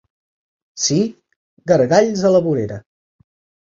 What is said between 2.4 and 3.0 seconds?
vorera.